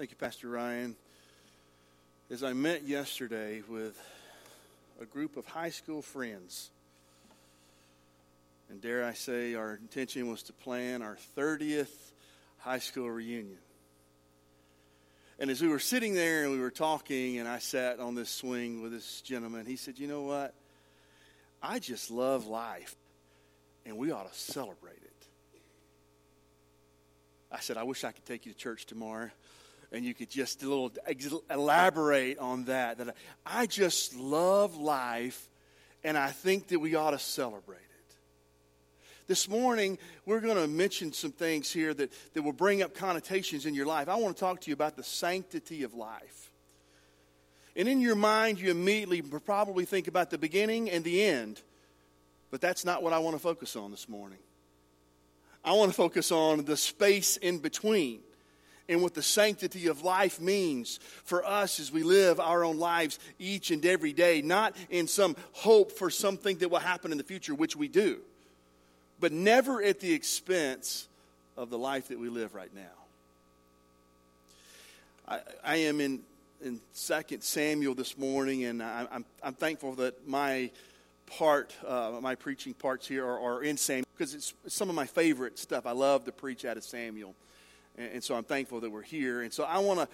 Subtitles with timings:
[0.00, 0.96] Thank you, Pastor Ryan.
[2.30, 4.00] As I met yesterday with
[4.98, 6.70] a group of high school friends,
[8.70, 11.92] and dare I say, our intention was to plan our 30th
[12.60, 13.58] high school reunion.
[15.38, 18.30] And as we were sitting there and we were talking, and I sat on this
[18.30, 20.54] swing with this gentleman, he said, You know what?
[21.62, 22.96] I just love life,
[23.84, 25.26] and we ought to celebrate it.
[27.52, 29.28] I said, I wish I could take you to church tomorrow
[29.92, 30.92] and you could just a little
[31.50, 32.98] elaborate on that.
[32.98, 35.48] That I just love life,
[36.04, 38.14] and I think that we ought to celebrate it.
[39.26, 43.66] This morning, we're going to mention some things here that, that will bring up connotations
[43.66, 44.08] in your life.
[44.08, 46.50] I want to talk to you about the sanctity of life.
[47.76, 51.60] And in your mind, you immediately probably think about the beginning and the end,
[52.50, 54.38] but that's not what I want to focus on this morning.
[55.64, 58.20] I want to focus on the space in between
[58.90, 63.20] and what the sanctity of life means for us as we live our own lives
[63.38, 67.24] each and every day, not in some hope for something that will happen in the
[67.24, 68.18] future, which we do,
[69.20, 71.06] but never at the expense
[71.56, 72.80] of the life that we live right now.
[75.28, 76.20] I, I am in,
[76.60, 80.68] in 2 Samuel this morning, and I, I'm, I'm thankful that my
[81.26, 85.06] part, uh, my preaching parts here are, are in Samuel because it's some of my
[85.06, 85.86] favorite stuff.
[85.86, 87.36] I love to preach out of Samuel.
[88.00, 89.42] And, and so I'm thankful that we're here.
[89.42, 90.08] And so I want to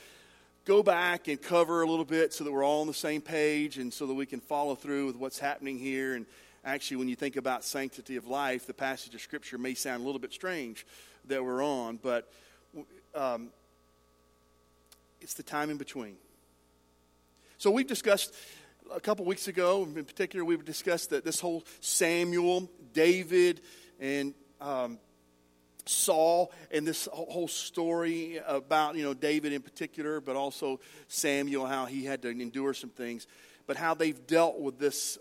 [0.65, 3.79] go back and cover a little bit so that we're all on the same page
[3.79, 6.15] and so that we can follow through with what's happening here.
[6.15, 6.27] And
[6.65, 10.07] actually, when you think about sanctity of life, the passage of Scripture may sound a
[10.07, 10.85] little bit strange
[11.29, 12.31] that we're on, but
[13.15, 13.49] um,
[15.21, 16.17] it's the time in between.
[17.59, 18.35] So we've discussed
[18.93, 23.61] a couple weeks ago, in particular, we've discussed that this whole Samuel, David,
[23.99, 24.99] and um,
[25.89, 31.87] Saul and this whole story about, you know, David in particular, but also Samuel, how
[31.87, 33.27] he had to endure some things,
[33.67, 35.19] but how they've dealt with this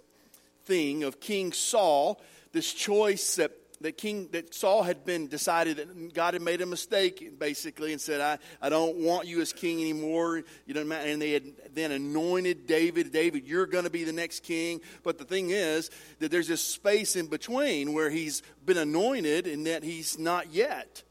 [0.66, 2.22] thing of King Saul,
[2.52, 6.66] this choice that that King that Saul had been decided that God had made a
[6.66, 11.22] mistake basically and said I, I don't want you as king anymore you know and
[11.22, 11.44] they had
[11.74, 13.12] then anointed David.
[13.12, 14.82] David you're going to be the next king.
[15.04, 19.68] But the thing is that there's this space in between where he's been anointed and
[19.68, 21.04] that he's not yet.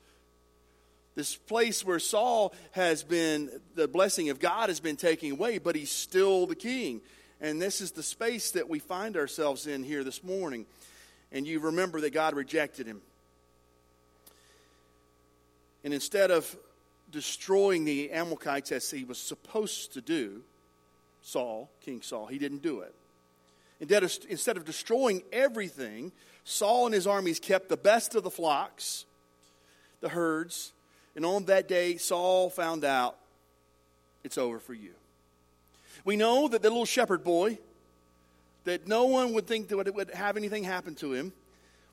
[1.15, 5.77] This place where Saul has been the blessing of God has been taken away but
[5.77, 7.01] he's still the king.
[7.41, 10.67] And this is the space that we find ourselves in here this morning
[11.33, 13.01] and you remember that God rejected him.
[15.83, 16.57] And instead of
[17.11, 20.43] destroying the Amalekites as he was supposed to do,
[21.21, 22.95] Saul, King Saul, he didn't do it.
[23.81, 26.13] Instead of destroying everything,
[26.45, 29.05] Saul and his armies kept the best of the flocks,
[30.01, 30.73] the herds,
[31.17, 33.17] and on that day, Saul found out
[34.23, 34.93] it's over for you.
[36.05, 37.59] We know that the little shepherd boy
[38.65, 41.33] that no one would think that it would have anything happen to him,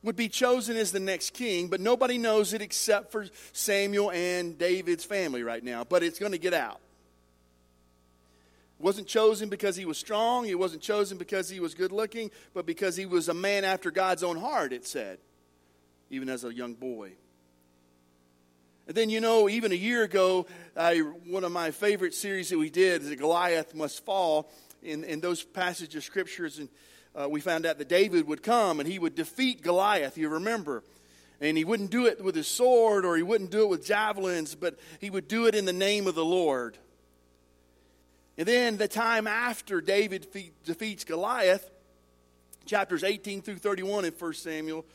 [0.03, 4.57] would be chosen as the next king, but nobody knows it except for Samuel and
[4.57, 5.83] David's family right now.
[5.83, 6.79] But it's going to get out.
[8.79, 12.65] Wasn't chosen because he was strong, he wasn't chosen because he was good looking, but
[12.65, 15.19] because he was a man after God's own heart, it said,
[16.09, 17.11] even as a young boy.
[18.87, 22.57] And then, you know, even a year ago, I, one of my favorite series that
[22.57, 24.49] we did is Goliath Must Fall
[24.81, 26.69] in, in those passages of scriptures, and
[27.15, 30.83] uh, we found out that David would come and he would defeat Goliath, you remember.
[31.39, 34.55] And he wouldn't do it with his sword or he wouldn't do it with javelins,
[34.55, 36.77] but he would do it in the name of the Lord.
[38.37, 40.27] And then the time after David
[40.63, 41.69] defeats Goliath,
[42.65, 44.85] chapters 18 through 31 in 1 Samuel,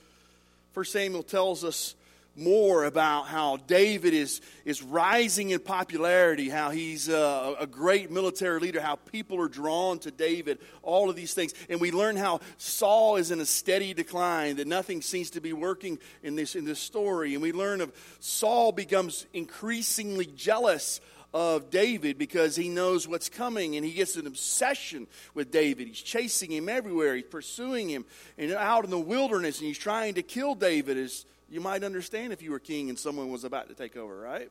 [0.72, 1.94] 1 Samuel tells us
[2.36, 8.10] more about how David is, is rising in popularity, how he's uh, a, a, great
[8.10, 11.54] military leader, how people are drawn to David, all of these things.
[11.68, 15.52] And we learn how Saul is in a steady decline, that nothing seems to be
[15.52, 17.34] working in this, in this story.
[17.34, 21.00] And we learn of Saul becomes increasingly jealous
[21.34, 25.86] of David because he knows what's coming and he gets an obsession with David.
[25.86, 28.04] He's chasing him everywhere, he's pursuing him
[28.38, 32.32] and out in the wilderness, and he's trying to kill David as you might understand
[32.32, 34.50] if you were king and someone was about to take over, right?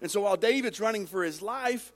[0.00, 1.92] And so while David's running for his life,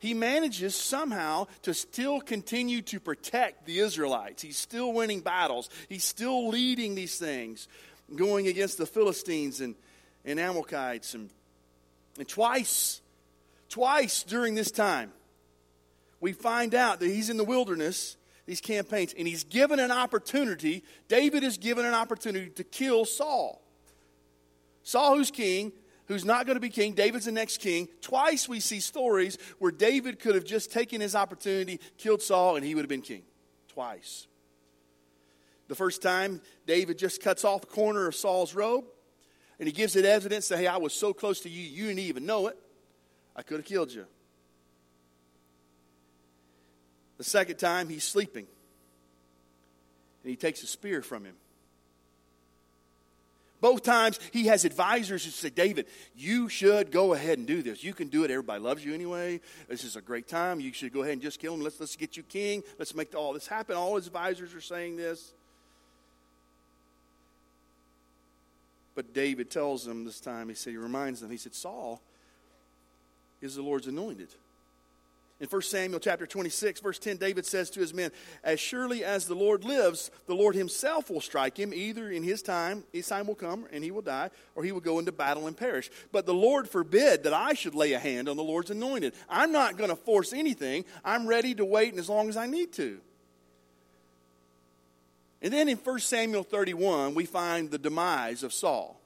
[0.00, 4.42] he manages somehow to still continue to protect the Israelites.
[4.42, 5.68] He's still winning battles.
[5.88, 7.66] He's still leading these things,
[8.14, 9.74] going against the Philistines and,
[10.24, 11.14] and Amalekites.
[11.14, 11.30] And,
[12.16, 13.00] and twice,
[13.68, 15.12] twice during this time,
[16.20, 18.16] we find out that he's in the wilderness
[18.48, 20.82] these campaigns, and he's given an opportunity.
[21.06, 23.60] David is given an opportunity to kill Saul.
[24.82, 25.70] Saul, who's king,
[26.06, 26.94] who's not going to be king.
[26.94, 27.88] David's the next king.
[28.00, 32.64] Twice we see stories where David could have just taken his opportunity, killed Saul, and
[32.64, 33.22] he would have been king.
[33.68, 34.26] Twice.
[35.68, 38.86] The first time, David just cuts off the corner of Saul's robe,
[39.58, 41.98] and he gives it evidence that, hey, I was so close to you, you didn't
[41.98, 42.58] even know it.
[43.36, 44.06] I could have killed you.
[47.18, 48.46] The second time, he's sleeping,
[50.22, 51.34] and he takes a spear from him.
[53.60, 55.86] Both times he has advisors who say, David,
[56.16, 57.82] you should go ahead and do this.
[57.82, 58.30] You can do it.
[58.30, 59.40] Everybody loves you anyway.
[59.68, 60.60] This is a great time.
[60.60, 61.62] You should go ahead and just kill him.
[61.62, 62.62] Let's, let's get you king.
[62.78, 63.74] Let's make all this happen.
[63.74, 65.32] All his advisors are saying this.
[68.94, 72.00] But David tells them this time, he said, he reminds them, he said, Saul
[73.40, 74.28] is the Lord's anointed.
[75.40, 78.10] In 1 Samuel chapter 26, verse 10, David says to his men,
[78.42, 81.72] As surely as the Lord lives, the Lord himself will strike him.
[81.72, 84.80] Either in his time, his time will come and he will die, or he will
[84.80, 85.90] go into battle and perish.
[86.10, 89.14] But the Lord forbid that I should lay a hand on the Lord's anointed.
[89.28, 90.84] I'm not going to force anything.
[91.04, 92.98] I'm ready to wait as long as I need to.
[95.40, 99.00] And then in 1 Samuel 31, we find the demise of Saul.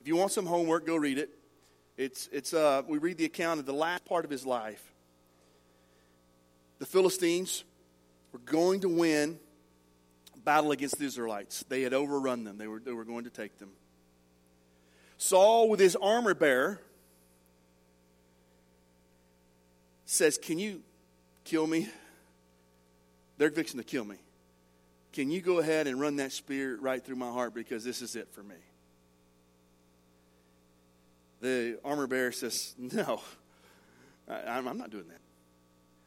[0.00, 1.30] If you want some homework, go read it.
[1.96, 4.91] It's, it's, uh, we read the account of the last part of his life
[6.82, 7.62] the Philistines
[8.32, 9.38] were going to win
[10.44, 11.64] battle against the Israelites.
[11.68, 13.70] They had overrun them, they were, they were going to take them.
[15.16, 16.80] Saul, with his armor bearer,
[20.06, 20.82] says, Can you
[21.44, 21.88] kill me?
[23.38, 24.16] They're fixing to kill me.
[25.12, 28.16] Can you go ahead and run that spear right through my heart because this is
[28.16, 28.56] it for me?
[31.42, 33.22] The armor bearer says, No,
[34.28, 35.20] I, am not doing that.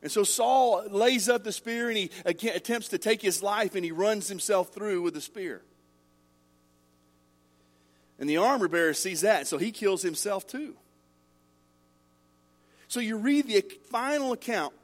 [0.06, 2.12] And so Saul lays up the spear and he
[2.48, 5.63] attempts to take his life and he runs himself through with the spear.
[8.19, 10.75] And the armor bearer sees that, so he kills himself too.
[12.88, 14.75] So you read the final account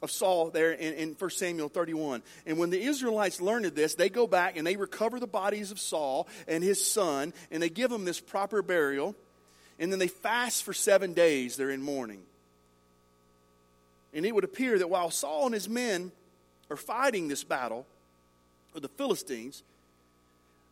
[0.00, 2.22] of Saul there in, in 1 Samuel 31.
[2.46, 5.72] And when the Israelites learned of this, they go back and they recover the bodies
[5.72, 9.16] of Saul and his son, and they give them this proper burial.
[9.80, 11.56] And then they fast for seven days.
[11.56, 12.22] They're in mourning.
[14.16, 16.10] And it would appear that while Saul and his men
[16.70, 17.86] are fighting this battle
[18.72, 19.62] with the Philistines,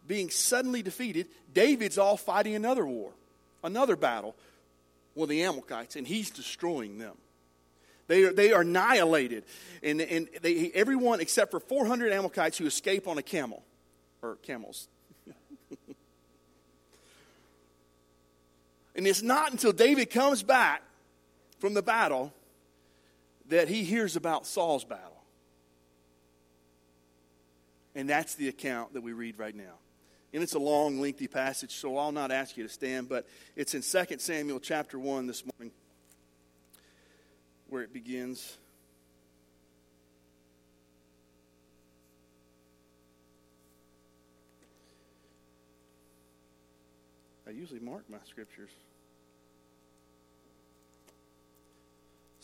[0.09, 3.11] being suddenly defeated, David's all fighting another war,
[3.63, 4.35] another battle
[5.15, 7.17] with the Amalekites, and he's destroying them.
[8.07, 9.45] They are, they are annihilated.
[9.83, 13.63] And, and they, everyone except for 400 Amalekites who escape on a camel,
[14.23, 14.89] or camels.
[18.97, 20.81] and it's not until David comes back
[21.59, 22.33] from the battle
[23.49, 25.23] that he hears about Saul's battle.
[27.95, 29.79] And that's the account that we read right now.
[30.33, 33.75] And it's a long, lengthy passage, so I'll not ask you to stand, but it's
[33.75, 35.73] in 2 Samuel chapter 1 this morning
[37.69, 38.57] where it begins.
[47.47, 48.71] I usually mark my scriptures.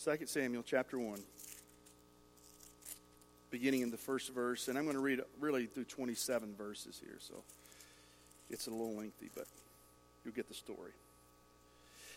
[0.03, 1.21] 2 Samuel chapter 1,
[3.51, 4.69] beginning in the first verse.
[4.69, 7.35] And I'm going to read really through 27 verses here, so
[8.49, 9.45] it's a little lengthy, but
[10.25, 10.93] you'll get the story.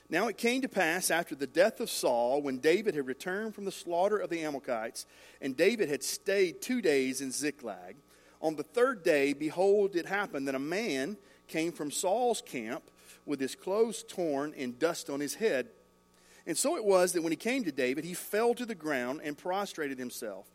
[0.10, 3.66] Now it came to pass after the death of Saul, when David had returned from
[3.66, 5.06] the slaughter of the Amalekites,
[5.42, 7.98] and David had stayed two days in Ziklag.
[8.42, 11.18] On the third day, behold, it happened that a man
[11.50, 12.84] came from Saul's camp
[13.26, 15.68] with his clothes torn and dust on his head.
[16.46, 19.22] And so it was that when he came to David, he fell to the ground
[19.24, 20.48] and prostrated himself.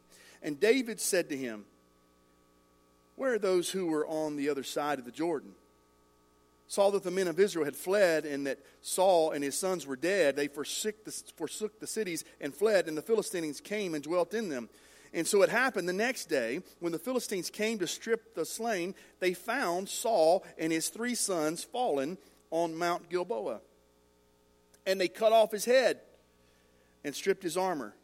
[0.42, 1.64] And David said to him,
[3.16, 5.52] Where are those who were on the other side of the Jordan?
[6.66, 9.96] Saw that the men of Israel had fled and that Saul and his sons were
[9.96, 10.36] dead.
[10.36, 14.50] They forsook the, forsook the cities and fled, and the Philistines came and dwelt in
[14.50, 14.68] them.
[15.14, 18.94] And so it happened the next day, when the Philistines came to strip the slain,
[19.20, 22.18] they found Saul and his three sons fallen
[22.50, 23.60] on Mount Gilboa
[24.88, 26.00] and they cut off his head
[27.04, 27.94] and stripped his armor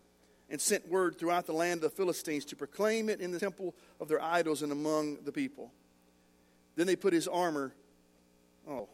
[0.51, 3.75] and sent word throughout the land of the Philistines to proclaim it in the temple
[4.01, 5.73] of their idols and among the people.
[6.77, 7.73] Then they put his armor,
[8.69, 8.89] oh.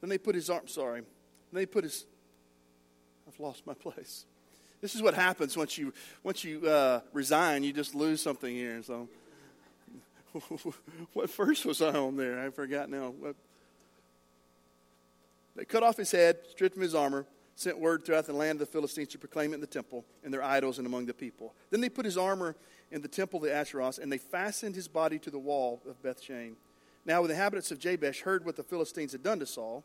[0.00, 1.00] Then they put his arm, sorry.
[1.00, 2.04] Then they put his,
[3.28, 4.26] I've lost my place.
[4.80, 8.82] This is what happens once you, once you uh, resign, you just lose something here.
[8.82, 9.08] So,
[11.12, 12.40] what verse was I on there?
[12.40, 13.14] I forgot now.
[13.18, 13.36] What,
[15.56, 18.66] they cut off his head, stripped him his armor, sent word throughout the land of
[18.66, 21.54] the Philistines to proclaim it in the temple and their idols and among the people.
[21.70, 22.54] Then they put his armor
[22.92, 26.00] in the temple of the Asheroth, and they fastened his body to the wall of
[26.02, 26.52] Bethshan.
[27.04, 29.84] Now, when the inhabitants of Jabesh heard what the Philistines had done to Saul,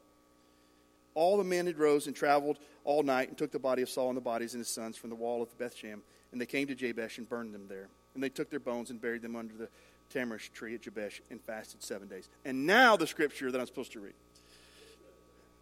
[1.13, 4.09] all the men had rose and traveled all night and took the body of Saul
[4.09, 6.01] and the bodies of his sons from the wall of Bethshan,
[6.31, 7.87] and they came to Jabesh and burned them there.
[8.13, 9.69] And they took their bones and buried them under the
[10.09, 12.27] tamarisk tree at Jabesh and fasted seven days.
[12.43, 14.13] And now the scripture that I'm supposed to read.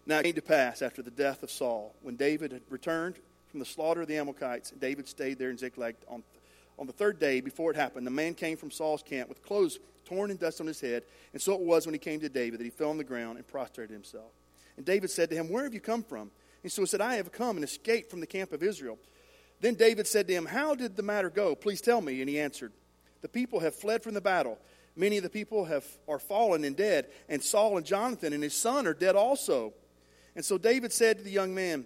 [0.09, 3.17] Now it came to pass after the death of Saul, when David had returned
[3.51, 6.23] from the slaughter of the Amalekites, and David stayed there in Ziklag on,
[6.79, 8.07] on the third day before it happened.
[8.07, 11.03] The man came from Saul's camp with clothes torn and dust on his head.
[11.33, 13.37] And so it was when he came to David that he fell on the ground
[13.37, 14.31] and prostrated himself.
[14.77, 16.31] And David said to him, Where have you come from?
[16.63, 18.97] And so he said, I have come and escaped from the camp of Israel.
[19.61, 21.53] Then David said to him, How did the matter go?
[21.53, 22.19] Please tell me.
[22.19, 22.71] And he answered,
[23.21, 24.57] The people have fled from the battle.
[24.95, 28.55] Many of the people have, are fallen and dead, and Saul and Jonathan and his
[28.55, 29.73] son are dead also.
[30.35, 31.85] And so David said to the young man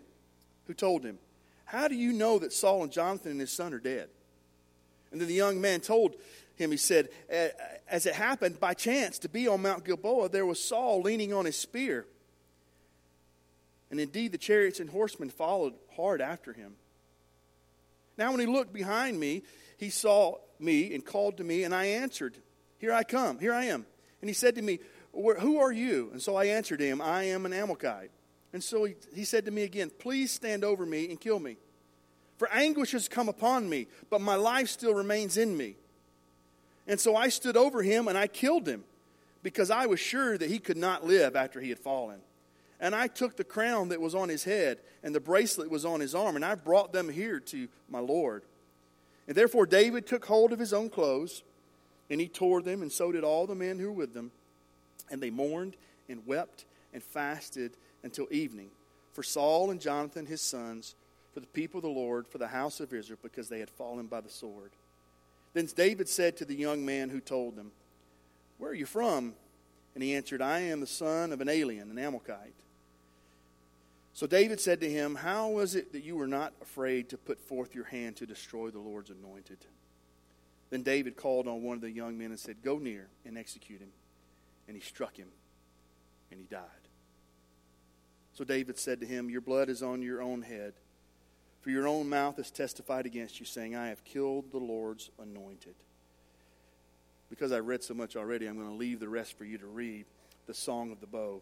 [0.67, 1.19] who told him,
[1.65, 4.09] How do you know that Saul and Jonathan and his son are dead?
[5.11, 6.15] And then the young man told
[6.55, 7.09] him, He said,
[7.87, 11.45] As it happened by chance to be on Mount Gilboa, there was Saul leaning on
[11.45, 12.05] his spear.
[13.91, 16.73] And indeed, the chariots and horsemen followed hard after him.
[18.17, 19.43] Now, when he looked behind me,
[19.77, 22.37] he saw me and called to me, and I answered,
[22.79, 23.85] Here I come, here I am.
[24.21, 24.79] And he said to me,
[25.13, 26.09] Who are you?
[26.11, 28.11] And so I answered him, I am an Amalekite.
[28.53, 31.57] And so he, he said to me again, Please stand over me and kill me.
[32.37, 35.75] For anguish has come upon me, but my life still remains in me.
[36.87, 38.83] And so I stood over him and I killed him,
[39.41, 42.19] because I was sure that he could not live after he had fallen.
[42.79, 45.99] And I took the crown that was on his head and the bracelet was on
[45.99, 48.43] his arm, and I brought them here to my Lord.
[49.27, 51.43] And therefore David took hold of his own clothes,
[52.09, 54.31] and he tore them, and so did all the men who were with them.
[55.11, 55.75] And they mourned
[56.07, 58.69] and wept and fasted until evening
[59.13, 60.95] for Saul and Jonathan his sons,
[61.33, 64.07] for the people of the Lord, for the house of Israel, because they had fallen
[64.07, 64.71] by the sword.
[65.53, 67.71] Then David said to the young man who told them,
[68.57, 69.33] Where are you from?
[69.93, 72.55] And he answered, I am the son of an alien, an Amalekite.
[74.13, 77.39] So David said to him, How was it that you were not afraid to put
[77.39, 79.57] forth your hand to destroy the Lord's anointed?
[80.71, 83.79] Then David called on one of the young men and said, Go near and execute
[83.79, 83.91] him.
[84.67, 85.27] And he struck him,
[86.31, 86.82] and he died.
[88.33, 90.73] So David said to him, Your blood is on your own head,
[91.61, 95.75] for your own mouth has testified against you, saying, I have killed the Lord's anointed.
[97.29, 99.65] Because I read so much already, I'm going to leave the rest for you to
[99.65, 100.05] read
[100.45, 101.41] the Song of the Bow,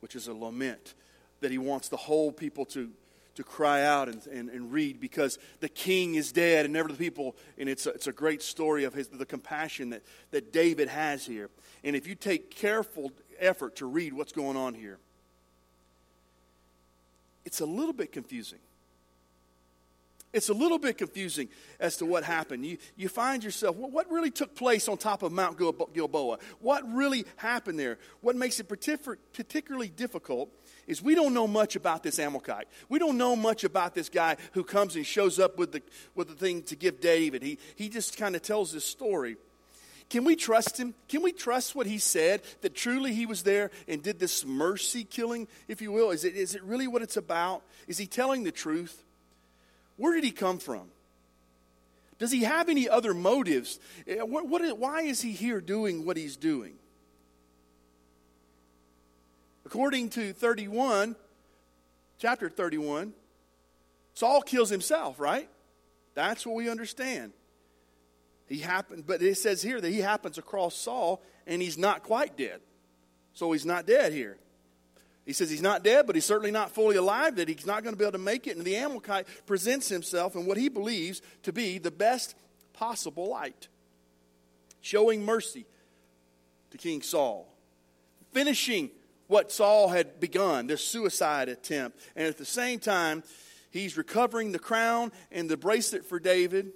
[0.00, 0.94] which is a lament
[1.40, 2.90] that he wants the whole people to,
[3.34, 6.94] to cry out and, and, and read because the king is dead and never the
[6.94, 7.36] people.
[7.58, 10.02] And it's a, it's a great story of his, the compassion that,
[10.32, 11.50] that David has here.
[11.82, 14.98] And if you take careful effort to read what's going on here,
[17.46, 18.58] it's a little bit confusing.
[20.32, 21.48] It's a little bit confusing
[21.80, 22.66] as to what happened.
[22.66, 26.38] You, you find yourself, what, what really took place on top of Mount Gilboa?
[26.60, 27.98] What really happened there?
[28.20, 30.50] What makes it particularly difficult
[30.86, 32.66] is we don't know much about this Amalekite.
[32.90, 35.82] We don't know much about this guy who comes and shows up with the,
[36.14, 37.42] with the thing to give David.
[37.42, 39.36] He, he just kind of tells this story.
[40.08, 40.94] Can we trust him?
[41.08, 45.02] Can we trust what he said that truly he was there and did this mercy
[45.02, 46.10] killing, if you will?
[46.10, 47.62] Is it, is it really what it's about?
[47.88, 49.02] Is he telling the truth?
[49.96, 50.88] Where did he come from?
[52.18, 53.80] Does he have any other motives?
[54.06, 54.46] Eh, what,
[54.78, 56.74] why is he here doing what he's doing?
[59.66, 61.16] According to 31,
[62.18, 63.12] chapter 31,
[64.14, 65.48] Saul kills himself, right?
[66.14, 67.32] That's what we understand.
[68.48, 72.36] He happened, but it says here that he happens across Saul and he's not quite
[72.36, 72.60] dead.
[73.32, 74.38] So he's not dead here.
[75.24, 77.94] He says he's not dead, but he's certainly not fully alive, that he's not going
[77.94, 78.56] to be able to make it.
[78.56, 82.36] And the Amalekite presents himself in what he believes to be the best
[82.72, 83.66] possible light,
[84.80, 85.66] showing mercy
[86.70, 87.52] to King Saul,
[88.32, 88.90] finishing
[89.26, 91.98] what Saul had begun, this suicide attempt.
[92.14, 93.24] And at the same time,
[93.70, 96.70] he's recovering the crown and the bracelet for David,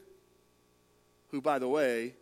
[1.30, 2.14] who, by the way,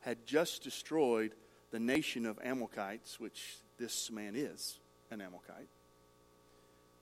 [0.00, 1.34] had just destroyed
[1.70, 4.78] the nation of Amalekites, which this man is
[5.10, 5.68] an Amalekite.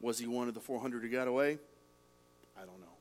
[0.00, 1.58] Was he one of the 400 who got away?
[2.56, 2.98] I don't know.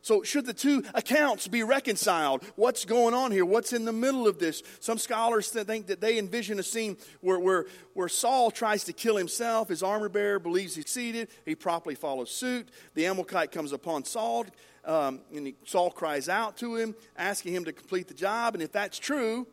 [0.00, 2.42] So, should the two accounts be reconciled?
[2.56, 3.44] What's going on here?
[3.44, 4.62] What's in the middle of this?
[4.80, 9.16] Some scholars think that they envision a scene where, where, where Saul tries to kill
[9.16, 9.68] himself.
[9.68, 11.28] His armor bearer believes he's seated.
[11.44, 12.68] He promptly follows suit.
[12.94, 14.46] The Amalekite comes upon Saul,
[14.88, 18.54] um, and Saul cries out to him, asking him to complete the job.
[18.54, 19.46] And if that's true,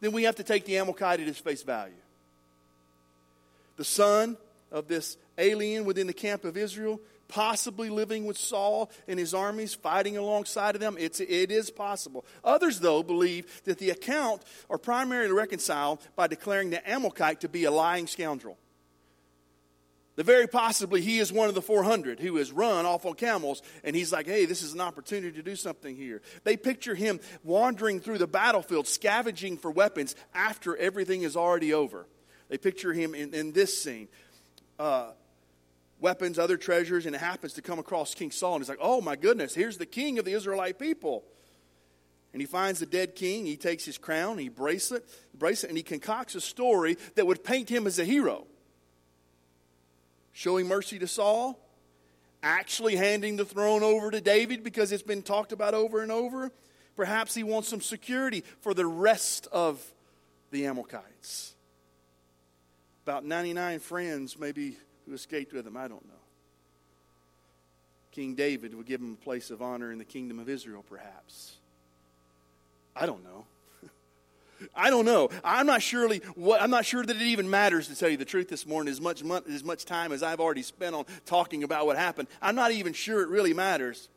[0.00, 1.94] then we have to take the Amalekite at his face value.
[3.76, 4.36] The son
[4.70, 9.74] of this alien within the camp of Israel possibly living with Saul and his armies,
[9.74, 10.96] fighting alongside of them.
[10.98, 12.24] It's, it is possible.
[12.44, 17.64] Others, though, believe that the account are primarily reconciled by declaring the Amalekite to be
[17.64, 18.58] a lying scoundrel.
[20.16, 23.62] That very possibly he is one of the 400 who has run off on camels,
[23.82, 26.22] and he's like, hey, this is an opportunity to do something here.
[26.44, 32.06] They picture him wandering through the battlefield, scavenging for weapons after everything is already over.
[32.48, 34.06] They picture him in, in this scene.
[34.78, 35.10] Uh,
[35.98, 39.00] weapons, other treasures, and it happens to come across King Saul, and he's like, oh
[39.00, 41.24] my goodness, here's the king of the Israelite people.
[42.32, 45.84] And he finds the dead king, he takes his crown, he bracelet, bracelet, and he
[45.84, 48.46] concocts a story that would paint him as a hero
[50.34, 51.58] showing mercy to Saul,
[52.42, 56.52] actually handing the throne over to David because it's been talked about over and over.
[56.96, 59.82] Perhaps he wants some security for the rest of
[60.50, 61.54] the Amalekites.
[63.04, 64.76] About 99 friends, maybe,
[65.06, 65.76] who escaped with him.
[65.76, 66.14] I don't know.
[68.12, 71.56] King David would give him a place of honor in the kingdom of Israel, perhaps.
[72.94, 73.44] I don't know.
[74.74, 75.30] I don't know.
[75.42, 78.24] I'm not surely what I'm not sure that it even matters to tell you the
[78.24, 81.86] truth this morning as much as much time as I've already spent on talking about
[81.86, 82.28] what happened.
[82.40, 84.08] I'm not even sure it really matters.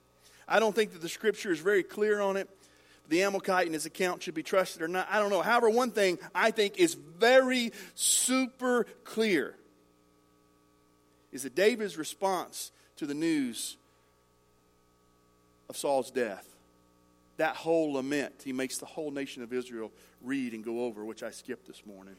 [0.48, 2.50] I don't think that the scripture is very clear on it.
[3.10, 5.08] The Amalekite and his account should be trusted or not.
[5.10, 5.42] I don't know.
[5.42, 9.56] However, one thing I think is very super clear
[11.32, 13.78] is that David's response to the news
[15.70, 16.48] of Saul's death
[17.38, 21.24] that whole lament he makes the whole nation of Israel read and go over, which
[21.24, 22.16] I skipped this morning.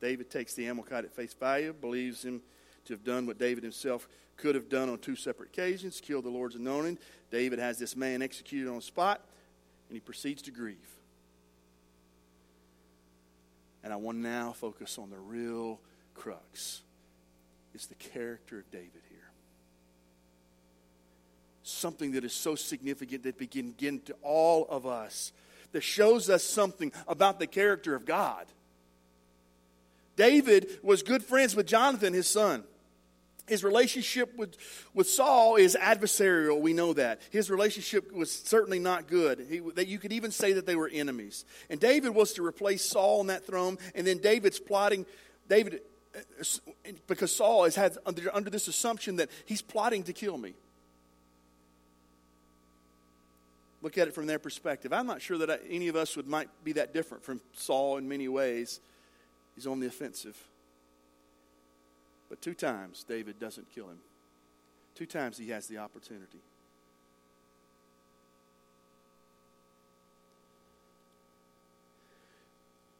[0.00, 2.42] David takes the Amalekite at face value, believes him
[2.84, 6.30] to have done what David himself could have done on two separate occasions, killed the
[6.30, 6.98] Lord's anointed.
[7.30, 9.22] David has this man executed on the spot,
[9.88, 10.76] and he proceeds to grieve.
[13.82, 15.80] And I want to now focus on the real
[16.14, 16.82] crux.
[17.74, 19.13] It's the character of David here
[21.64, 25.32] something that is so significant that begin again to all of us
[25.72, 28.46] that shows us something about the character of God.
[30.16, 32.62] David was good friends with Jonathan, his son.
[33.46, 34.56] His relationship with,
[34.94, 36.60] with Saul is adversarial.
[36.60, 37.20] We know that.
[37.30, 39.46] His relationship was certainly not good.
[39.50, 41.44] He, that you could even say that they were enemies.
[41.68, 45.04] And David was to replace Saul on that throne, and then David's plotting.
[45.48, 45.82] David,
[46.16, 46.20] uh,
[47.06, 50.54] because Saul has had under, under this assumption that he's plotting to kill me.
[53.84, 54.94] Look at it from their perspective.
[54.94, 58.08] I'm not sure that any of us would might be that different from Saul in
[58.08, 58.80] many ways.
[59.54, 60.42] He's on the offensive.
[62.30, 63.98] But two times David doesn't kill him.
[64.94, 66.38] Two times he has the opportunity.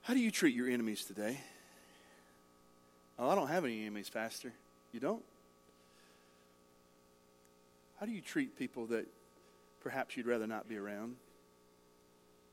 [0.03, 1.41] How do you treat your enemies today?
[3.19, 4.53] Oh, I don't have any enemies, Pastor.
[4.93, 5.25] You don't?
[7.99, 9.07] How do you treat people that
[9.85, 11.17] perhaps you'd rather not be around.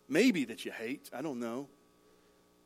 [0.09, 1.09] Maybe that you hate.
[1.13, 1.69] I don't know.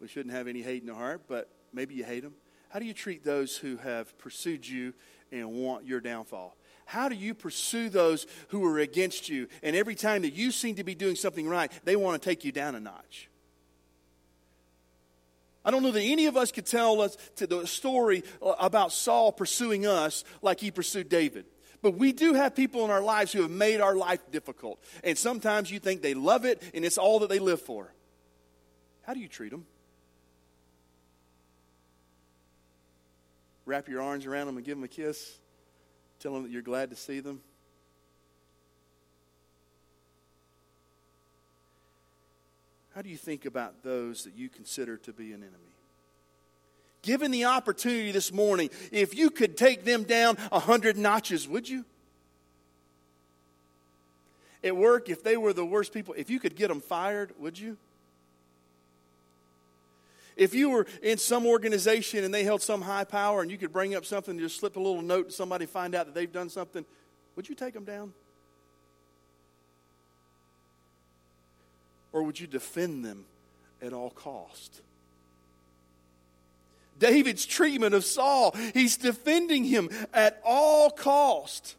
[0.01, 2.33] We shouldn't have any hate in the heart, but maybe you hate them.
[2.69, 4.93] How do you treat those who have pursued you
[5.31, 6.57] and want your downfall?
[6.85, 9.47] How do you pursue those who are against you?
[9.61, 12.43] And every time that you seem to be doing something right, they want to take
[12.43, 13.29] you down a notch.
[15.63, 19.31] I don't know that any of us could tell us the story uh, about Saul
[19.31, 21.45] pursuing us like he pursued David.
[21.85, 24.83] But we do have people in our lives who have made our life difficult.
[25.03, 27.93] And sometimes you think they love it and it's all that they live for.
[29.03, 29.67] How do you treat them?
[33.67, 35.37] Wrap your arms around them and give them a kiss?
[36.19, 37.39] Tell them that you're glad to see them?
[42.95, 45.74] How do you think about those that you consider to be an enemy?
[47.05, 51.69] Given the opportunity this morning, if you could take them down a hundred notches, would
[51.69, 51.85] you?
[54.63, 57.57] At work, if they were the worst people, if you could get them fired, would
[57.57, 57.77] you?
[60.35, 63.71] If you were in some organization and they held some high power and you could
[63.71, 66.49] bring up something, just slip a little note to somebody, find out that they've done
[66.49, 66.83] something,
[67.35, 68.11] would you take them down?
[72.11, 73.25] Or would you defend them
[73.81, 74.81] at all cost?
[76.97, 78.55] David's treatment of Saul.
[78.73, 81.75] He's defending him at all cost.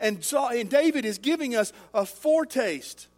[0.00, 3.08] And, Saul, and David is giving us a foretaste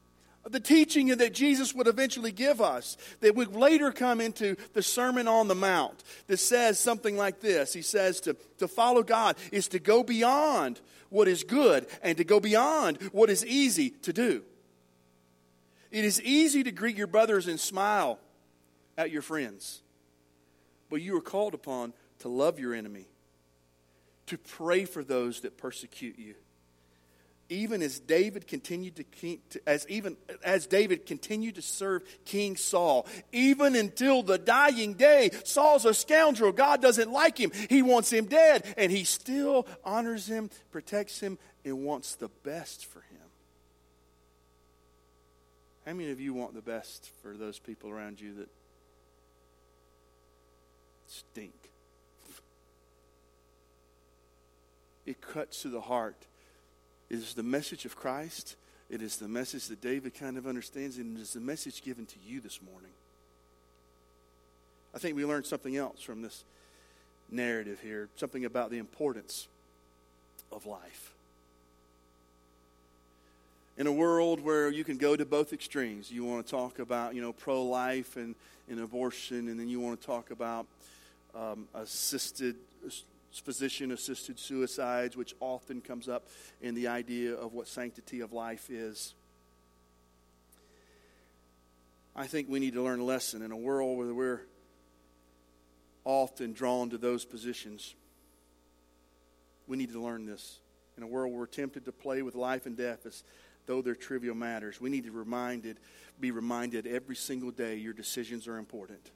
[0.45, 4.83] of the teaching that Jesus would eventually give us, that would later come into the
[4.83, 7.73] Sermon on the Mount, that says something like this.
[7.73, 12.25] He says to, to follow God is to go beyond what is good and to
[12.25, 14.43] go beyond what is easy to do.
[15.91, 18.19] It is easy to greet your brothers and smile
[18.99, 19.81] at your friends.
[20.97, 23.07] You are called upon to love your enemy
[24.27, 26.35] to pray for those that persecute you.
[27.51, 33.77] Even as David continued to as even as David continued to serve King Saul, even
[33.77, 36.53] until the dying day, Saul's a scoundrel.
[36.53, 37.53] God doesn't like him.
[37.69, 42.87] He wants him dead, and he still honors him, protects him, and wants the best
[42.87, 43.29] for him.
[45.85, 48.49] How many of you want the best for those people around you that
[51.19, 51.55] stink?
[55.07, 56.17] It cuts to the heart.
[57.11, 58.57] It is the message of Christ.
[58.91, 62.07] It is the message that David kind of understands, and it is the message given
[62.07, 62.91] to you this morning.
[64.95, 66.45] I think we learned something else from this
[67.31, 69.49] narrative here something about the importance
[70.53, 71.15] of life
[73.77, 76.11] in a world where you can go to both extremes.
[76.11, 78.35] You want to talk about, you know, pro-life and,
[78.71, 80.67] and abortion, and then you want to talk about
[81.35, 82.57] um, assisted,
[83.33, 86.29] physician-assisted suicides, which often comes up
[86.61, 89.15] in the idea of what sanctity of life is.
[92.17, 94.43] I think we need to learn a lesson in a world where we're
[96.05, 97.95] often drawn to those positions.
[99.67, 100.61] We need to learn this.
[100.97, 103.25] In a world where we're tempted to play with life and death as
[103.67, 104.81] though they're trivial matters.
[104.81, 105.79] We need to reminded,
[106.21, 109.11] be reminded every single day your decisions are important.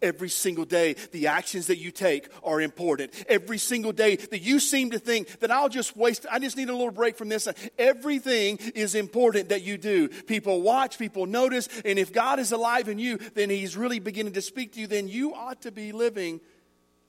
[0.00, 3.12] Every single day, the actions that you take are important.
[3.28, 6.68] Every single day that you seem to think that I'll just waste, I just need
[6.68, 7.48] a little break from this.
[7.76, 10.08] Everything is important that you do.
[10.08, 14.34] People watch, people notice, and if God is alive in you, then He's really beginning
[14.34, 16.40] to speak to you, then you ought to be living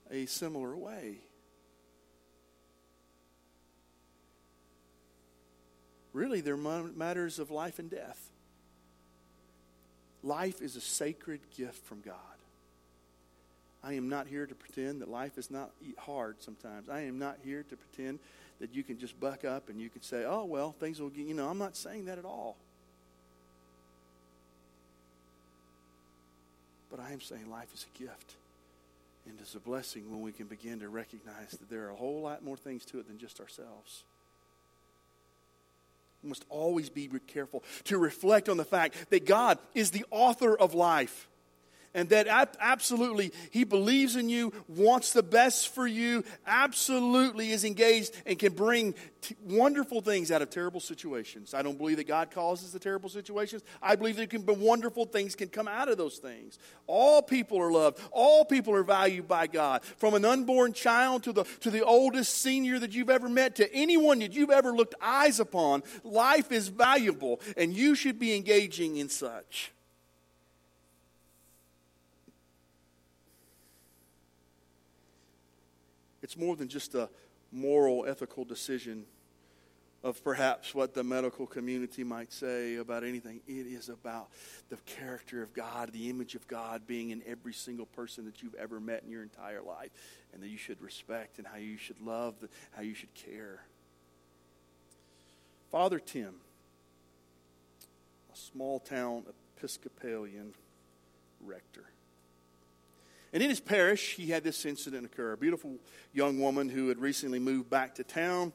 [0.10, 1.20] a similar way.
[6.12, 8.32] Really, they're matters of life and death.
[10.24, 12.16] Life is a sacred gift from God.
[13.84, 16.90] I am not here to pretend that life is not hard sometimes.
[16.90, 18.20] I am not here to pretend
[18.60, 21.26] that you can just buck up and you can say, oh, well, things will get,
[21.26, 22.58] you know, I'm not saying that at all.
[26.92, 28.36] But I am saying life is a gift.
[29.26, 32.22] And it's a blessing when we can begin to recognize that there are a whole
[32.22, 34.04] lot more things to it than just ourselves.
[36.24, 40.58] We must always be careful to reflect on the fact that God is the author
[40.58, 41.28] of life
[41.94, 42.28] and that
[42.60, 48.54] absolutely he believes in you, wants the best for you, absolutely is engaged and can
[48.54, 51.54] bring t- wonderful things out of terrible situations.
[51.54, 53.64] I don't believe that God causes the terrible situations.
[53.82, 56.60] I believe that can wonderful things can come out of those things.
[56.88, 58.00] All people are loved.
[58.12, 59.84] All people are valued by God.
[59.84, 63.74] From an unborn child to the to the oldest senior that you've ever met to
[63.74, 68.98] anyone that you've ever looked eyes upon, life is valuable and you should be engaging
[68.98, 69.72] in such.
[76.30, 77.10] It's more than just a
[77.52, 79.06] moral, ethical decision
[80.04, 83.42] of perhaps what the medical community might say about anything.
[83.48, 84.30] It is about
[84.70, 88.54] the character of God, the image of God being in every single person that you've
[88.54, 89.90] ever met in your entire life,
[90.32, 92.36] and that you should respect and how you should love,
[92.74, 93.64] how you should care.
[95.72, 96.36] Father Tim,
[98.32, 99.24] a small town
[99.58, 100.54] Episcopalian
[101.44, 101.86] rector.
[103.32, 105.34] And in his parish, he had this incident occur.
[105.34, 105.76] A beautiful
[106.14, 108.52] young woman who had recently moved back to town.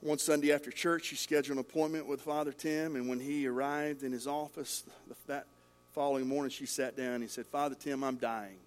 [0.00, 4.04] One Sunday after church, she scheduled an appointment with Father Tim, and when he arrived
[4.04, 4.84] in his office
[5.26, 5.46] that
[5.92, 8.58] following morning, she sat down and he said, Father Tim, I'm dying.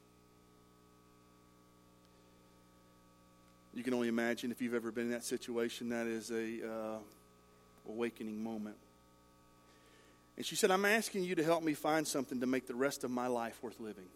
[3.74, 6.98] You can only imagine if you've ever been in that situation, that is a uh,
[7.88, 8.76] awakening moment.
[10.36, 13.06] And she said, I'm asking you to help me find something to make the rest
[13.06, 14.08] of my life worth living.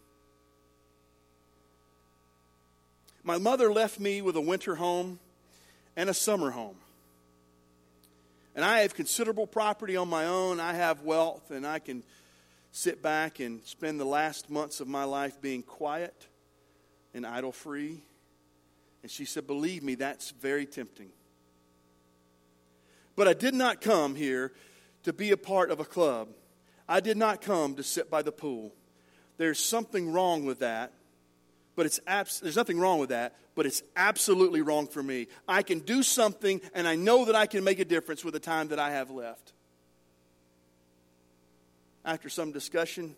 [3.26, 5.18] My mother left me with a winter home
[5.96, 6.76] and a summer home.
[8.54, 10.60] And I have considerable property on my own.
[10.60, 12.04] I have wealth, and I can
[12.70, 16.28] sit back and spend the last months of my life being quiet
[17.14, 18.00] and idle free.
[19.02, 21.10] And she said, Believe me, that's very tempting.
[23.16, 24.52] But I did not come here
[25.02, 26.28] to be a part of a club.
[26.88, 28.72] I did not come to sit by the pool.
[29.36, 30.92] There's something wrong with that
[31.76, 35.28] but it's abs- there's nothing wrong with that, but it's absolutely wrong for me.
[35.46, 38.40] I can do something, and I know that I can make a difference with the
[38.40, 39.52] time that I have left.
[42.04, 43.14] After some discussion,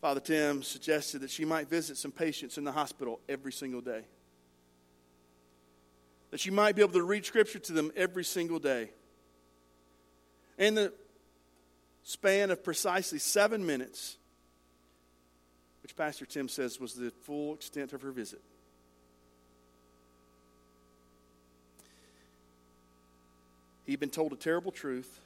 [0.00, 4.02] Father Tim suggested that she might visit some patients in the hospital every single day.
[6.30, 8.90] That she might be able to read scripture to them every single day.
[10.58, 10.92] In the
[12.02, 14.16] span of precisely seven minutes,
[15.88, 18.42] which Pastor Tim says was the full extent of her visit.
[23.86, 25.18] He'd been told a terrible truth,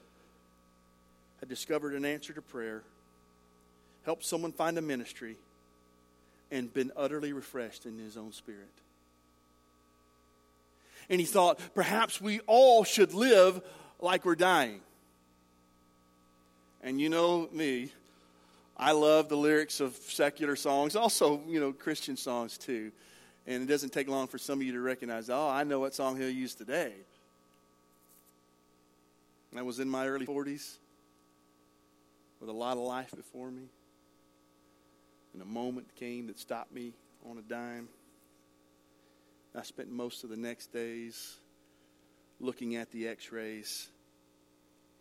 [1.40, 2.84] had discovered an answer to prayer,
[4.04, 5.34] helped someone find a ministry,
[6.52, 8.70] and been utterly refreshed in his own spirit.
[11.10, 13.60] And he thought, perhaps we all should live
[13.98, 14.80] like we're dying.
[16.84, 17.90] And you know me,
[18.82, 22.90] I love the lyrics of secular songs, also, you know, Christian songs too.
[23.46, 25.94] And it doesn't take long for some of you to recognize, oh, I know what
[25.94, 26.92] song he'll use today.
[29.56, 30.78] I was in my early 40s
[32.40, 33.62] with a lot of life before me.
[35.32, 36.92] And a moment came that stopped me
[37.30, 37.88] on a dime.
[39.54, 41.36] I spent most of the next days
[42.40, 43.90] looking at the x rays,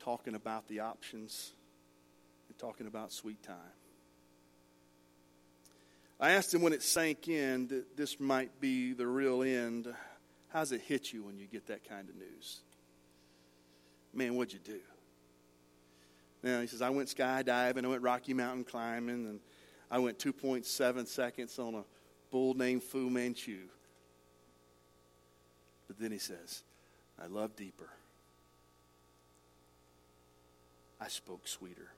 [0.03, 1.53] talking about the options,
[2.61, 3.55] talking about sweet time.
[6.19, 9.91] I asked him when it sank in that this might be the real end.
[10.49, 12.59] How's it hit you when you get that kind of news?
[14.13, 14.79] Man, what'd you do?
[16.43, 19.39] Now, he says, I went skydiving, I went Rocky Mountain climbing, and
[19.89, 21.83] I went 2.7 seconds on a
[22.29, 23.61] bull named Fu Manchu.
[25.87, 26.61] But then he says,
[27.21, 27.89] I love deeper.
[30.99, 31.89] I spoke sweeter.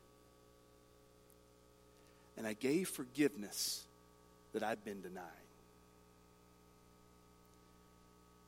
[2.38, 3.84] And I gave forgiveness
[4.54, 5.28] that I'd been denying.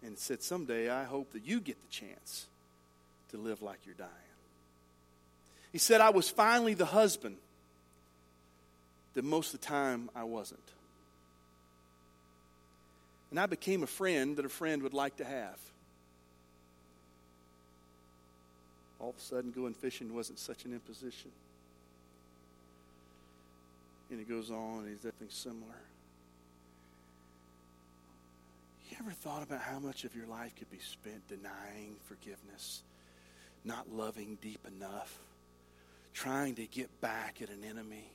[0.04, 2.48] And said, Someday I hope that you get the chance
[3.32, 4.10] to live like you're dying.
[5.72, 7.38] He said, I was finally the husband
[9.14, 10.62] that most of the time I wasn't.
[13.32, 15.60] And I became a friend that a friend would like to have.
[19.00, 21.32] All of a sudden, going fishing wasn't such an imposition.
[24.10, 25.82] And he goes on, and he's something similar.
[28.90, 32.84] You ever thought about how much of your life could be spent denying forgiveness,
[33.64, 35.18] not loving deep enough,
[36.14, 38.06] trying to get back at an enemy?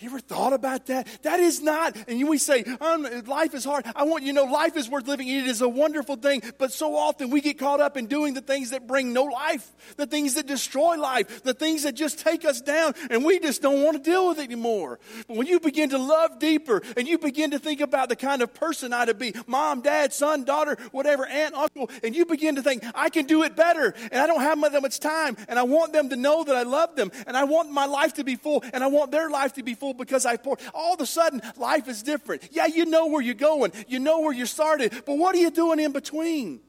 [0.00, 1.08] You ever thought about that?
[1.22, 3.84] That is not, and we say, um, life is hard.
[3.96, 5.26] I want you to know life is worth living.
[5.26, 6.42] It is a wonderful thing.
[6.56, 9.68] But so often we get caught up in doing the things that bring no life,
[9.96, 13.60] the things that destroy life, the things that just take us down, and we just
[13.60, 15.00] don't want to deal with it anymore.
[15.26, 18.40] But when you begin to love deeper and you begin to think about the kind
[18.40, 22.54] of person I to be mom, dad, son, daughter, whatever, aunt, uncle, and you begin
[22.54, 25.58] to think, I can do it better, and I don't have that much time, and
[25.58, 28.24] I want them to know that I love them, and I want my life to
[28.24, 30.60] be full, and I want their life to be full because I poured.
[30.74, 32.48] All of a sudden, life is different.
[32.52, 35.50] Yeah, you know where you're going, you know where you started, but what are you
[35.50, 36.60] doing in between?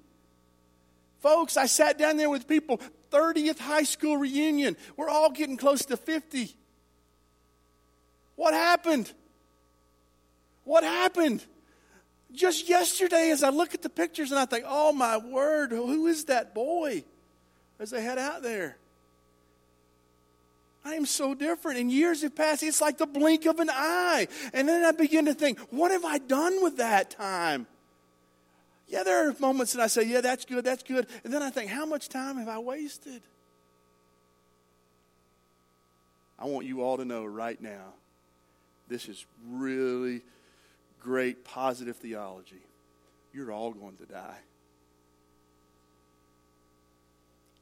[1.20, 2.80] Folks, I sat down there with people,
[3.12, 4.78] 30th high school reunion.
[4.96, 6.56] We're all getting close to 50.
[8.36, 9.12] What happened?
[10.64, 11.44] What happened?
[12.32, 16.08] Just yesterday, as I look at the pictures and I think, oh my word, who
[16.08, 17.04] is that boy?
[17.80, 18.78] As they head out there.
[20.90, 21.78] I am so different.
[21.78, 22.64] And years have passed.
[22.64, 24.28] It's like the blink of an eye.
[24.54, 27.68] And then I begin to think, what have I done with that time?
[28.88, 31.06] Yeah, there are moments that I say, yeah, that's good, that's good.
[31.24, 33.22] And then I think, how much time have I wasted?
[36.40, 37.94] I want you all to know right now
[38.88, 40.22] this is really
[41.00, 42.64] great positive theology.
[43.32, 44.40] You're all going to die.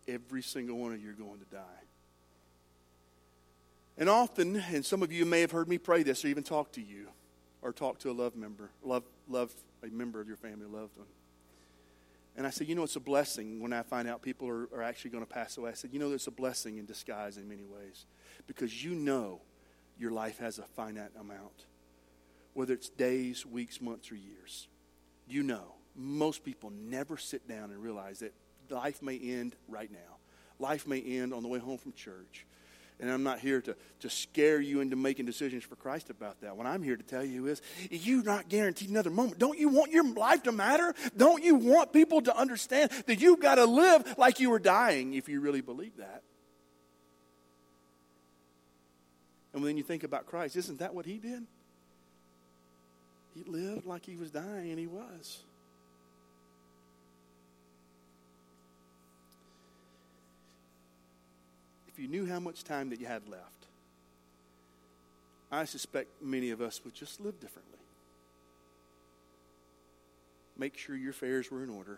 [0.08, 1.87] Every single one of you are going to die.
[3.98, 6.72] And often, and some of you may have heard me pray this or even talk
[6.74, 7.08] to you
[7.62, 9.52] or talk to a loved member, love, love
[9.84, 11.08] a member of your family, a loved one.
[12.36, 14.84] And I said, you know, it's a blessing when I find out people are, are
[14.84, 15.72] actually going to pass away.
[15.72, 18.06] I said, you know, it's a blessing in disguise in many ways
[18.46, 19.42] because you know
[19.98, 21.66] your life has a finite amount,
[22.54, 24.68] whether it's days, weeks, months, or years.
[25.28, 28.34] You know, most people never sit down and realize that
[28.70, 30.18] life may end right now.
[30.60, 32.46] Life may end on the way home from church.
[33.00, 36.58] And I'm not here to, to scare you into making decisions for Christ about that.
[36.58, 39.38] What I'm here to tell you is you're not guaranteed another moment.
[39.38, 40.96] Don't you want your life to matter?
[41.16, 45.14] Don't you want people to understand that you've got to live like you were dying
[45.14, 46.24] if you really believe that?
[49.54, 51.46] And when you think about Christ, isn't that what he did?
[53.36, 55.40] He lived like he was dying, and he was.
[61.98, 63.66] If you knew how much time that you had left,
[65.52, 67.80] I suspect many of us would just live differently.
[70.60, 71.98] Make sure your affairs were in order.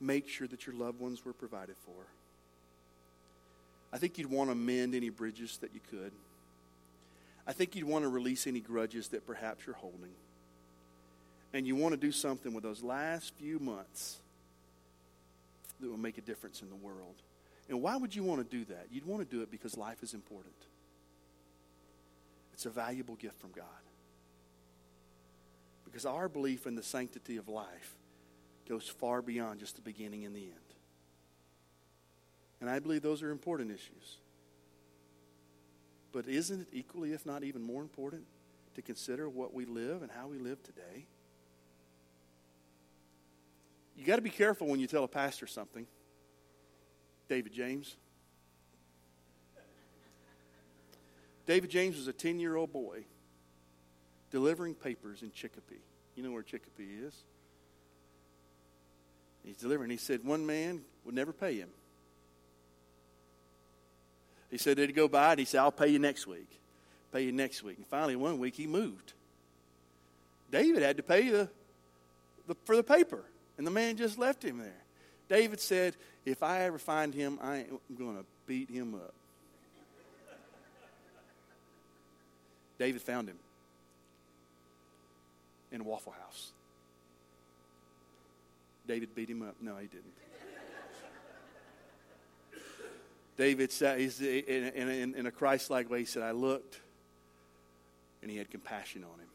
[0.00, 2.06] Make sure that your loved ones were provided for.
[3.92, 6.10] I think you'd want to mend any bridges that you could.
[7.46, 10.14] I think you'd want to release any grudges that perhaps you're holding.
[11.52, 14.18] And you want to do something with those last few months
[15.78, 17.14] that will make a difference in the world.
[17.70, 18.88] And why would you want to do that?
[18.90, 20.56] You'd want to do it because life is important.
[22.52, 23.64] It's a valuable gift from God.
[25.84, 27.96] Because our belief in the sanctity of life
[28.68, 30.54] goes far beyond just the beginning and the end.
[32.60, 34.18] And I believe those are important issues.
[36.12, 38.24] But isn't it equally, if not even more important,
[38.74, 41.06] to consider what we live and how we live today?
[43.96, 45.86] You got to be careful when you tell a pastor something.
[47.30, 47.94] David James.
[51.46, 53.04] David James was a 10 year old boy
[54.32, 55.80] delivering papers in Chicopee.
[56.16, 57.14] You know where Chicopee is?
[59.44, 59.90] He's delivering.
[59.90, 61.68] He said one man would never pay him.
[64.50, 65.30] He said, Did he go by?
[65.30, 66.48] And he said, I'll pay you next week.
[67.12, 67.76] Pay you next week.
[67.78, 69.12] And finally, one week, he moved.
[70.50, 71.48] David had to pay the,
[72.48, 73.22] the, for the paper,
[73.56, 74.82] and the man just left him there.
[75.30, 75.94] David said,
[76.26, 79.14] If I ever find him, I'm going to beat him up.
[82.78, 83.38] David found him
[85.70, 86.50] in a Waffle House.
[88.88, 89.54] David beat him up.
[89.60, 90.12] No, he didn't.
[93.36, 96.80] David said, he's in, in, in a Christ like way, he said, I looked
[98.20, 99.28] and he had compassion on him.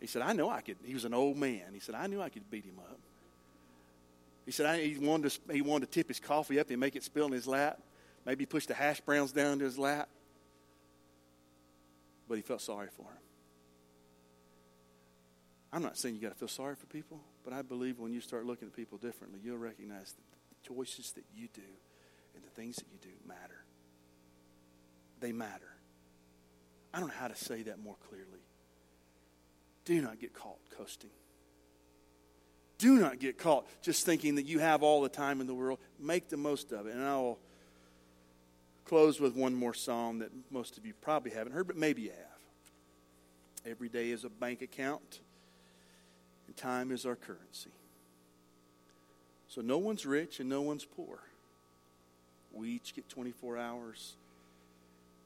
[0.00, 0.76] He said, I know I could.
[0.84, 1.62] He was an old man.
[1.72, 2.98] He said, I knew I could beat him up.
[4.46, 6.94] He said, I, he, wanted to, he wanted to tip his coffee up and make
[6.96, 7.80] it spill in his lap.
[8.24, 10.08] Maybe push the hash browns down into his lap.
[12.28, 13.18] But he felt sorry for him.
[15.72, 18.20] I'm not saying you got to feel sorry for people, but I believe when you
[18.20, 21.60] start looking at people differently, you'll recognize that the choices that you do
[22.34, 23.64] and the things that you do matter.
[25.20, 25.76] They matter.
[26.94, 28.46] I don't know how to say that more clearly.
[29.84, 31.10] Do not get caught coasting.
[32.78, 35.78] Do not get caught just thinking that you have all the time in the world.
[35.98, 36.94] Make the most of it.
[36.94, 37.38] And I'll
[38.84, 42.10] close with one more psalm that most of you probably haven't heard, but maybe you
[42.10, 43.70] have.
[43.70, 45.20] Every day is a bank account,
[46.46, 47.70] and time is our currency.
[49.48, 51.18] So no one's rich and no one's poor.
[52.52, 54.14] We each get 24 hours.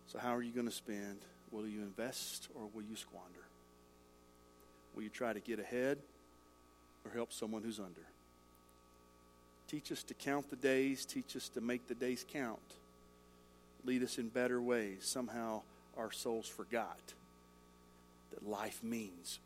[0.07, 1.19] So, how are you going to spend?
[1.53, 3.47] Will you invest or will you squander?
[4.95, 5.99] Will you try to get ahead
[7.05, 8.07] or help someone who's under?
[9.69, 12.59] Teach us to count the days, teach us to make the days count.
[13.85, 14.99] Lead us in better ways.
[15.03, 15.63] Somehow
[15.97, 16.99] our souls forgot
[18.31, 19.39] that life means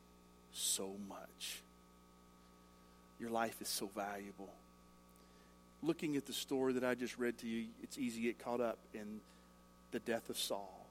[0.52, 1.62] so much.
[3.20, 4.50] Your life is so valuable
[5.84, 8.60] looking at the story that I just read to you, it's easy to get caught
[8.60, 9.20] up in
[9.92, 10.86] the death of Saul,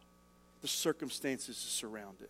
[0.62, 2.30] the circumstances that surround it.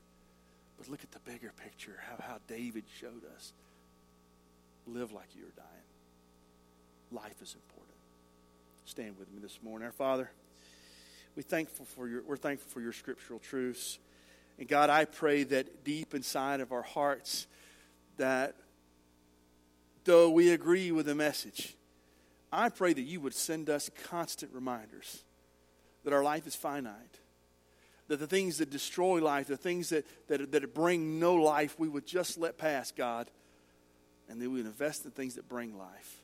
[0.78, 3.54] But look at the bigger picture, how, how David showed us.
[4.88, 5.68] Live like you're dying.
[7.12, 7.96] Life is important.
[8.86, 9.86] Stand with me this morning.
[9.86, 10.30] Our Father,
[11.36, 14.00] we thankful for your, we're thankful for your scriptural truths.
[14.60, 17.48] And God, I pray that deep inside of our hearts,
[18.18, 18.56] that
[20.04, 21.76] though we agree with the message,
[22.52, 25.24] I pray that you would send us constant reminders
[26.04, 27.20] that our life is finite,
[28.10, 31.88] that the things that destroy life, the things that, that, that bring no life, we
[31.88, 33.30] would just let pass, God,
[34.30, 36.22] and that we invest in things that bring life,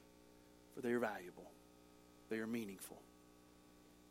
[0.74, 1.50] for they are valuable,
[2.30, 2.98] they are meaningful,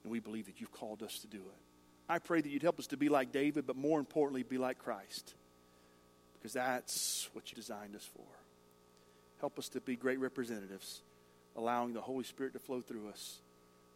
[0.03, 1.63] and we believe that you've called us to do it.
[2.09, 4.79] I pray that you'd help us to be like David, but more importantly, be like
[4.79, 5.35] Christ,
[6.39, 8.25] because that's what you designed us for.
[9.41, 11.03] Help us to be great representatives
[11.59, 13.39] allowing the Holy Spirit to flow through us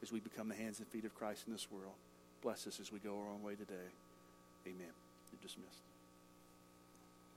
[0.03, 1.95] as we become the hands and feet of Christ in this world.
[2.43, 3.91] Bless us as we go our own way today.
[4.67, 4.93] Amen.
[5.31, 5.92] You're dismissed.